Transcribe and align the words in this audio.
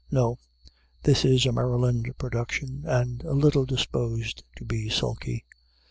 No; 0.09 0.39
this 1.03 1.23
is 1.23 1.45
a 1.45 1.51
Maryland 1.51 2.11
production, 2.17 2.85
and 2.87 3.21
a 3.23 3.33
little 3.33 3.67
disposed 3.67 4.43
to 4.57 4.65
be 4.65 4.89
sulky. 4.89 5.45